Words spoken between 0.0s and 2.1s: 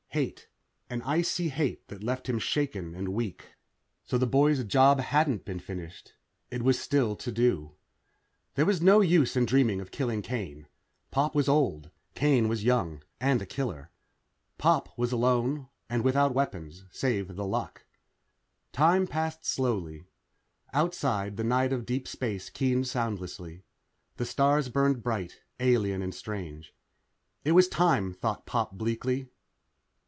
Hate. An icy hate that